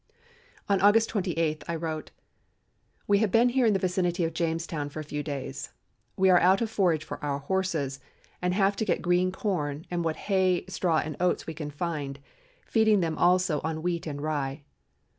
[0.67, 2.09] On August 28, I wrote:
[3.05, 5.73] "We have been here in the vicinity of Jamestown for a few days.
[6.17, 7.99] We are out of forage for our horses,
[8.41, 12.19] and have to get green corn and what hay, straw, and oats we can find,
[12.65, 14.63] feeding them also on wheat and rye.